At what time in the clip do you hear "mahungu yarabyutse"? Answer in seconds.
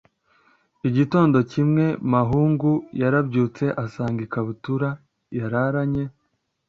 2.13-3.65